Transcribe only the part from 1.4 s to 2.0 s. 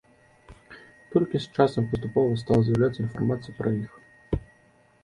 з часам